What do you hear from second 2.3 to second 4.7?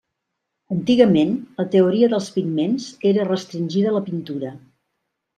pigments era restringida a la pintura.